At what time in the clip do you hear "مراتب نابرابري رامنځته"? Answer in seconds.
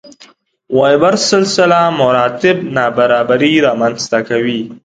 2.01-4.19